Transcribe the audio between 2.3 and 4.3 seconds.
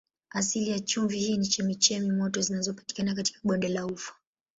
zinazopatikana katika bonde la Ufa.